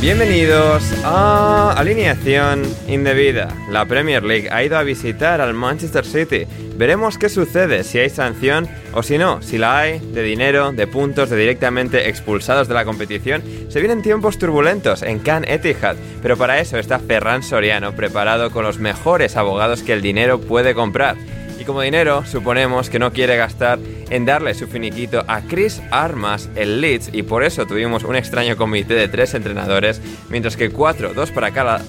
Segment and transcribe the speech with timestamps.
[0.00, 3.54] Bienvenidos a Alineación Indebida.
[3.70, 6.46] La Premier League ha ido a visitar al Manchester City.
[6.78, 10.86] Veremos qué sucede, si hay sanción o si no, si la hay, de dinero, de
[10.86, 13.42] puntos, de directamente expulsados de la competición.
[13.68, 18.64] Se vienen tiempos turbulentos en Can Etihad, pero para eso está Ferran Soriano preparado con
[18.64, 21.16] los mejores abogados que el dinero puede comprar.
[21.60, 23.78] Y como dinero, suponemos que no quiere gastar
[24.08, 28.56] en darle su finiquito a Chris Armas, el Leeds, y por eso tuvimos un extraño
[28.56, 30.00] comité de tres entrenadores,
[30.30, 31.82] mientras que cuatro, dos para cada,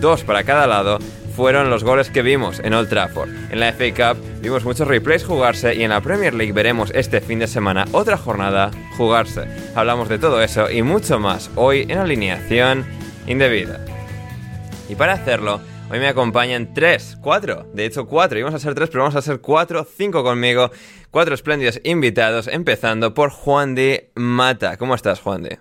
[0.00, 0.98] dos para cada lado,
[1.36, 3.28] fueron los goles que vimos en Old Trafford.
[3.50, 7.20] En la FA Cup vimos muchos replays jugarse y en la Premier League veremos este
[7.20, 9.44] fin de semana otra jornada jugarse.
[9.74, 12.86] Hablamos de todo eso y mucho más hoy en alineación
[13.26, 13.78] indebida.
[14.88, 15.60] Y para hacerlo,
[15.92, 19.20] Hoy me acompañan tres, cuatro, de hecho cuatro, íbamos a ser tres, pero vamos a
[19.20, 20.70] ser cuatro, cinco conmigo,
[21.10, 24.78] cuatro espléndidos invitados, empezando por Juan de Mata.
[24.78, 25.58] ¿Cómo estás, Juan de?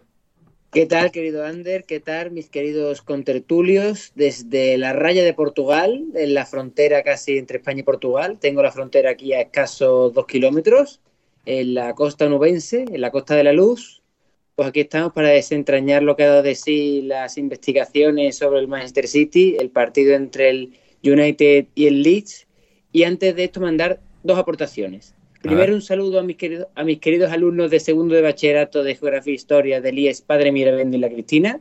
[0.72, 1.84] ¿Qué tal, querido Ander?
[1.84, 4.14] ¿Qué tal, mis queridos contertulios?
[4.16, 8.72] Desde la raya de Portugal, en la frontera casi entre España y Portugal, tengo la
[8.72, 11.02] frontera aquí a escasos dos kilómetros,
[11.46, 14.01] en la costa nubense, en la costa de la luz,
[14.56, 18.68] pues aquí estamos para desentrañar lo que ha dado de sí las investigaciones sobre el
[18.68, 22.48] Manchester City, el partido entre el United y el Leeds.
[22.92, 25.16] Y antes de esto mandar dos aportaciones.
[25.42, 28.96] Primero un saludo a mis, queridos, a mis queridos alumnos de segundo de bachillerato de
[28.96, 31.60] Geografía e Historia del IES Padre Mirabendo y la Cristina,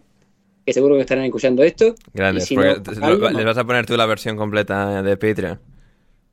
[0.67, 1.95] que seguro que estarán escuchando esto.
[2.13, 5.59] Gracias, les vas a poner tú la versión completa de Patreon.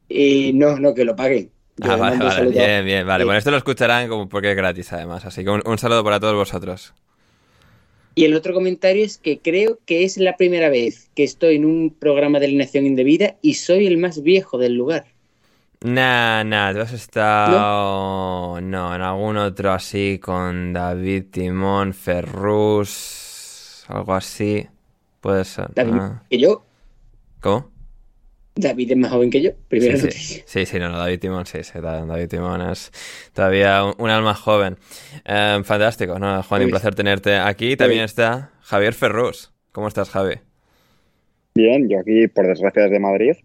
[0.10, 1.52] Y no, no, que lo paguen.
[1.84, 3.24] Ah, vale, vale, bien, bien, vale.
[3.24, 6.34] Bueno, esto lo escucharán como porque es gratis además, así que un, saludo para todos
[6.36, 6.94] vosotros.
[8.16, 11.66] Y el otro comentario es que creo que es la primera vez que estoy en
[11.66, 15.06] un programa de alineación indebida y soy el más viejo del lugar.
[15.82, 18.60] Nah, nah, tú has estado.
[18.60, 24.68] No, en algún otro así con David Timón, Ferrus, algo así.
[25.22, 25.68] Puede ser.
[25.76, 26.66] David, ¿Y yo?
[27.40, 27.77] ¿Cómo?
[28.58, 31.64] David es más joven que yo, primero sí, sí, sí, no, no, David Timón, sí,
[31.64, 32.92] sí, David Timón es
[33.34, 34.78] todavía un, alma joven.
[35.24, 36.42] Em, fantástico, ¿no?
[36.44, 37.78] Juan, un placer tenerte aquí.
[37.78, 39.54] También está Javier Ferrus.
[39.72, 40.36] ¿Cómo estás, Javi?
[41.56, 43.36] Bien, yo aquí, por desgracia, desde Madrid.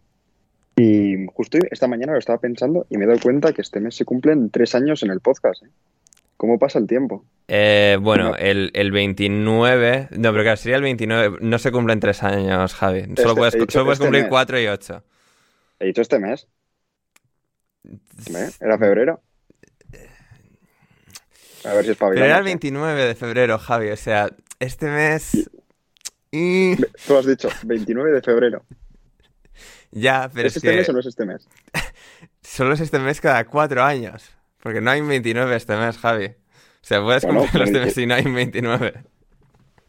[0.76, 3.94] Y justo esta mañana lo estaba pensando y me he dado cuenta que este mes
[3.94, 5.62] se cumplen tres años en el podcast.
[5.62, 5.68] ¿eh?
[6.36, 7.24] ¿Cómo pasa el tiempo?
[7.48, 10.08] Eh, bueno, el, el, 29.
[10.12, 11.38] No, pero claro, sería el 29.
[11.40, 13.02] No se cumplen tres años, Javi.
[13.16, 15.02] Solo este, puedes, solo puedes este cumplir cuatro y ocho.
[15.78, 16.46] He dicho este mes.
[18.60, 19.20] ¿Era febrero?
[21.64, 23.90] A ver si es Pero era el 29 de febrero, Javi.
[23.90, 25.50] O sea, este mes.
[26.30, 26.76] Y...
[27.06, 28.64] Tú has dicho 29 de febrero.
[29.90, 31.46] Ya, pero ¿Es, este mes o no es este mes?
[32.42, 34.30] Solo es este mes cada cuatro años.
[34.62, 36.34] Porque no hay 29 este mes, Javi.
[36.82, 39.04] Sea, puedes bueno, cumplir este mes y no hay 29.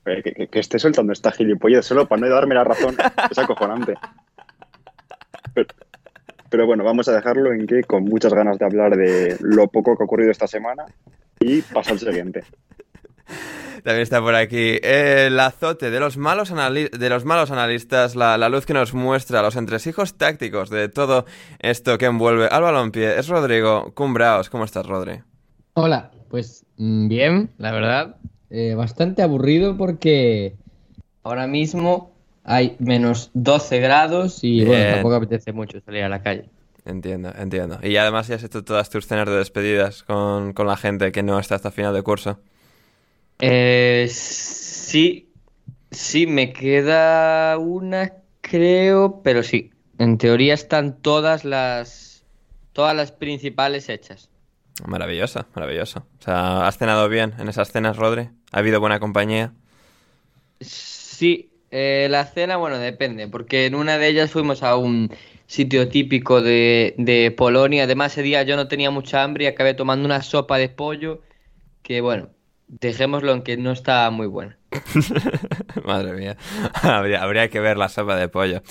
[0.05, 2.95] Que, que, esté soltando esta gilipollez solo para no darme la razón.
[3.31, 3.95] es acojonante.
[6.49, 9.97] Pero, bueno, vamos a dejarlo en que con muchas ganas de hablar de lo poco
[9.97, 10.85] que ha ocurrido esta semana
[11.39, 12.43] y pasa al siguiente.
[13.83, 18.65] También está por aquí el azote de los malos, de los malos analistas, la, luz
[18.65, 21.25] que nos muestra los entresijos tácticos de todo
[21.59, 23.17] esto que envuelve al balompié.
[23.17, 24.49] Es Rodrigo Cumbraos.
[24.49, 25.21] ¿Cómo estás, Rodri?
[25.73, 28.15] Hola, pues mm, bien, la verdad.
[28.49, 30.55] Eh, bastante aburrido porque
[31.21, 32.11] ahora mismo
[32.43, 36.49] hay menos 12 grados y bueno, tampoco apetece mucho salir a la calle.
[36.85, 37.77] Entiendo, entiendo.
[37.83, 41.21] Y además ya has hecho todas tus cenas de despedidas con, con la gente que
[41.21, 42.39] no está hasta final de curso.
[43.39, 45.29] Eh, sí,
[45.91, 48.11] sí, me queda una,
[48.41, 49.69] creo, pero sí.
[49.99, 52.25] En teoría están todas las,
[52.71, 54.31] todas las principales hechas.
[54.85, 56.05] Maravillosa, maravillosa.
[56.19, 58.29] O sea, ¿has cenado bien en esas cenas, Rodri?
[58.51, 59.53] ¿Ha habido buena compañía?
[60.59, 65.11] Sí, eh, la cena, bueno, depende, porque en una de ellas fuimos a un
[65.47, 67.83] sitio típico de, de Polonia.
[67.83, 71.21] Además, ese día yo no tenía mucha hambre y acabé tomando una sopa de pollo
[71.83, 72.29] que, bueno,
[72.67, 74.57] Dejémoslo en que no está muy buena.
[75.85, 76.37] Madre mía,
[76.81, 78.61] habría, que ver la sopa de pollo.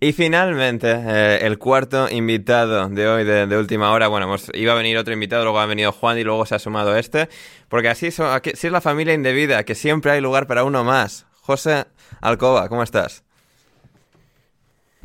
[0.00, 4.98] Y finalmente, eh, el cuarto invitado de hoy, de, última hora, bueno, iba a venir
[4.98, 7.28] otro invitado, luego ha venido Juan y luego se ha sumado este,
[7.68, 11.26] porque así, así es la familia indebida, que siempre hay lugar para uno más.
[11.40, 11.86] José
[12.20, 13.24] Alcoba, ¿cómo estás?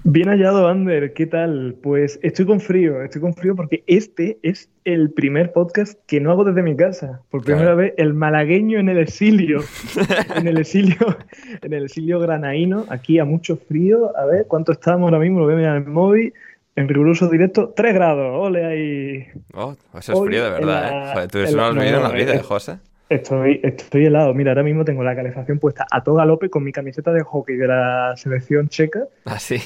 [0.08, 1.14] Bien hallado, Ander.
[1.14, 1.78] ¿Qué tal?
[1.82, 6.30] Pues estoy con frío, estoy con frío porque este es el primer podcast que no
[6.30, 7.22] hago desde mi casa.
[7.32, 9.62] Por primera vez, el malagueño en el exilio.
[10.36, 11.18] en el exilio,
[11.60, 14.16] en el exilio granaíno, aquí a mucho frío.
[14.16, 15.40] A ver, ¿cuánto estamos ahora mismo?
[15.40, 16.36] Lo veo en el móvil.
[16.76, 18.28] En riguroso directo, 3 grados.
[18.32, 19.28] Ole ahí.
[19.56, 21.28] Oh, eso es frío de verdad, ¿eh?
[21.30, 22.78] tú eres un olvido en la vida, José.
[23.10, 24.34] Estoy, estoy helado.
[24.34, 27.56] Mira, ahora mismo tengo la calefacción puesta a toda López con mi camiseta de hockey
[27.56, 29.02] de la selección checa.
[29.26, 29.58] Así.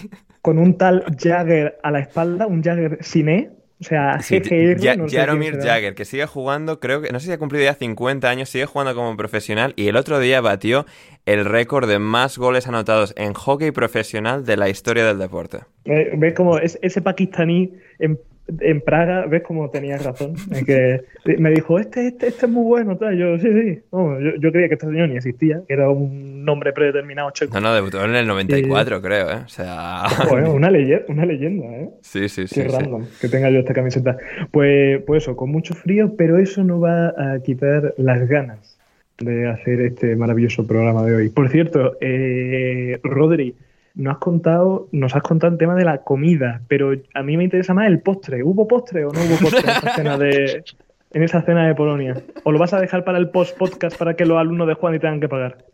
[0.41, 3.51] Con un tal Jagger a la espalda, un Jagger Cine.
[3.81, 5.57] O sea, Sí, GGR, Ja- no Jaromir.
[5.61, 8.65] Jagger, que sigue jugando, creo que, no sé si ha cumplido ya 50 años, sigue
[8.65, 10.85] jugando como profesional y el otro día batió
[11.25, 15.59] el récord de más goles anotados en hockey profesional de la historia del deporte.
[15.85, 18.19] Eh, ¿Ves como es- ese pakistaní en,
[18.59, 19.25] en Praga?
[19.25, 20.33] ¿Ves como tenía razón?
[20.51, 21.01] Es que
[21.37, 23.17] me dijo, este, este, este es muy bueno, tal.
[23.17, 23.79] Yo, sí, sí.
[23.91, 27.53] No, yo, yo creía que este señor ni existía, que era un nombre predeterminado checo.
[27.53, 29.41] No, no, debutó en el 94, creo, ¿eh?
[29.45, 30.03] O sea...
[30.29, 31.89] Bueno, una leyenda, una leyenda, ¿eh?
[32.01, 32.61] Sí, sí, sí.
[32.61, 32.75] Qué sí.
[32.75, 34.17] random que tenga yo esta camiseta.
[34.51, 38.77] Pues, pues eso, con mucho frío, pero eso no va a quitar las ganas
[39.19, 41.29] de hacer este maravilloso programa de hoy.
[41.29, 43.55] Por cierto, eh, Rodri,
[43.95, 47.43] nos has contado, nos has contado el tema de la comida, pero a mí me
[47.43, 48.43] interesa más el postre.
[48.43, 50.63] ¿Hubo postre o no hubo postre en esa cena de,
[51.11, 52.21] en esa cena de Polonia?
[52.43, 54.95] ¿O lo vas a dejar para el post podcast para que los alumnos de Juan
[54.95, 55.65] y tengan que pagar?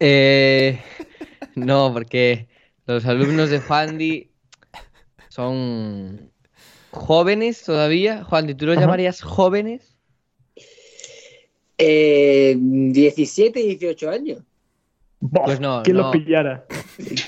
[0.00, 0.80] Eh,
[1.54, 2.48] no, porque
[2.86, 4.30] los alumnos de Juandi
[5.28, 6.30] son
[6.90, 8.24] jóvenes todavía.
[8.24, 8.86] Juandi, ¿tú los Ajá.
[8.86, 9.96] llamarías jóvenes?
[11.78, 14.42] Eh, 17 y 18 años.
[15.32, 16.02] Pues no, ¿Quién no.
[16.04, 16.66] los pillara?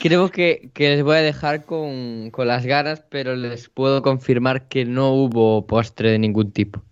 [0.03, 4.69] Creo que, que les voy a dejar con, con las ganas, pero les puedo confirmar
[4.69, 6.83] que no hubo postre de ningún tipo.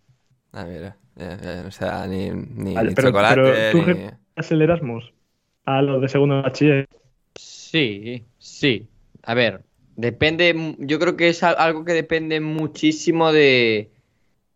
[0.53, 0.97] Ah, mira.
[1.19, 3.93] eh, eh, o sea, ni, ni, Vale, ni pero- chocolate, pero tú ni...
[3.93, 5.13] re- ¿Es el Erasmus?
[5.65, 6.87] A los de segundo bachiller.
[7.35, 8.87] Sí, sí.
[9.23, 9.63] A ver,
[9.97, 13.91] depende, yo creo que es al- algo que depende muchísimo de,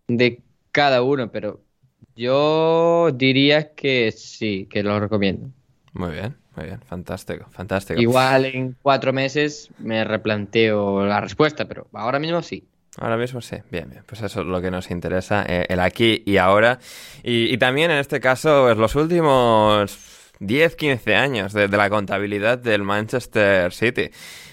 [0.08, 0.40] de
[0.72, 1.60] cada uno, pero
[2.14, 5.48] yo diría que sí, que lo recomiendo.
[5.92, 6.80] Muy bien, muy bien.
[6.82, 8.00] Fantástico, fantástico.
[8.00, 12.64] Igual en cuatro meses me replanteo la respuesta, pero ahora mismo sí.
[12.98, 14.02] Ahora mismo sí, bien, bien.
[14.06, 16.78] Pues eso es lo que nos interesa, eh, el aquí y ahora.
[17.22, 21.88] Y, y también en este caso, pues los últimos 10, 15 años de, de la
[21.88, 24.10] contabilidad del Manchester City.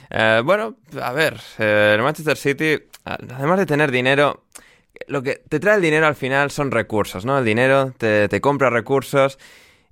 [0.10, 4.45] Eh, bueno, a ver, eh, el Manchester City, además de tener dinero,
[5.07, 7.39] lo que te trae el dinero al final son recursos, ¿no?
[7.39, 9.39] El dinero te, te compra recursos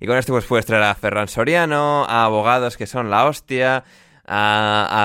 [0.00, 3.84] y con esto pues puedes traer a Ferran Soriano, a abogados que son la hostia,
[4.28, 5.04] a,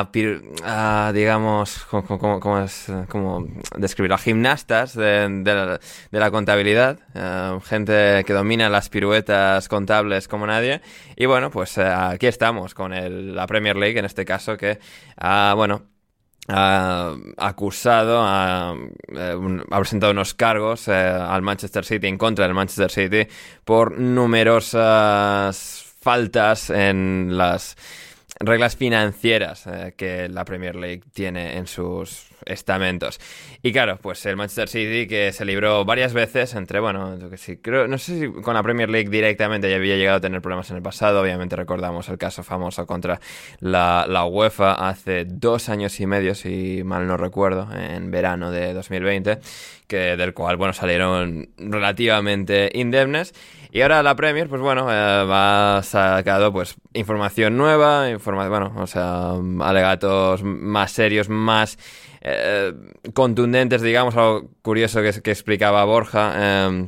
[0.64, 3.46] a a, digamos, ¿cómo, es, cómo
[3.78, 4.16] describirlo?
[4.16, 5.80] A gimnastas de,
[6.12, 10.82] de la contabilidad, eh, gente que domina las piruetas contables como nadie.
[11.16, 14.80] Y bueno, pues eh, aquí estamos con el- la Premier League, en este caso, que,
[15.18, 15.84] ah, bueno,
[16.48, 18.76] ha acusado, ha,
[19.10, 19.36] eh,
[19.70, 23.28] ha presentado unos cargos eh, al Manchester City en contra del Manchester City
[23.64, 27.78] por numerosas faltas en las
[28.40, 33.20] reglas financieras eh, que la Premier League tiene en sus estamentos.
[33.62, 37.38] Y claro, pues el Manchester City que se libró varias veces entre, bueno, yo que
[37.38, 40.42] sí, creo, no sé si con la Premier League directamente ya había llegado a tener
[40.42, 43.20] problemas en el pasado, obviamente recordamos el caso famoso contra
[43.60, 48.74] la, la UEFA hace dos años y medio, si mal no recuerdo, en verano de
[48.74, 49.40] 2020,
[49.88, 53.34] que del cual, bueno, salieron relativamente indemnes.
[53.74, 54.94] Y ahora la Premier, pues bueno, eh,
[55.30, 59.32] ha sacado pues información nueva, informa bueno, o sea,
[59.62, 61.78] alegatos más serios, más
[62.22, 62.74] eh,
[63.14, 66.88] contundentes, digamos, algo curioso que, explicaba Borja eh,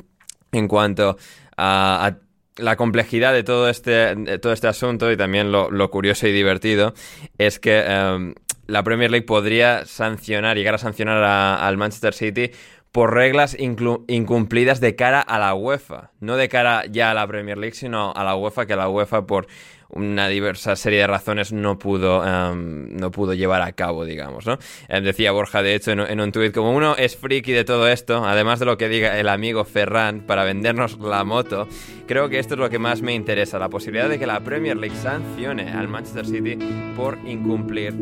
[0.51, 1.17] en cuanto
[1.57, 2.17] a,
[2.57, 6.93] la complejidad de todo este, todo este asunto y también lo, lo curioso y divertido
[7.39, 8.33] es que eh,
[8.67, 12.51] la Premier League podría sancionar, llegar a sancionar al Manchester City
[12.91, 16.11] por reglas incumplidas de cara a la UEFA.
[16.19, 19.25] No de cara ya a la Premier League, sino a la UEFA, que la UEFA
[19.25, 19.47] por
[19.95, 24.57] una diversa serie de razones no pudo, em, no pudo llevar a cabo, digamos, ¿no?
[24.87, 28.25] Em, decía Borja, de hecho, en, un tuit, como uno es friki de todo esto,
[28.25, 31.67] además de lo que diga el amigo Ferran para vendernos la moto,
[32.07, 34.77] creo que esto es lo que más me interesa, la posibilidad de que la Premier
[34.77, 36.57] League sancione al Manchester City
[36.95, 37.93] por incumplir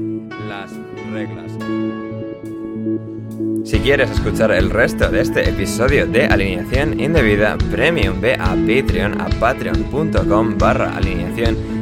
[0.47, 0.71] las
[1.11, 1.51] reglas.
[3.63, 9.21] Si quieres escuchar el resto de este episodio de Alineación Indebida Premium, ve a Patreon,
[9.21, 11.80] a patreon.com barra alineación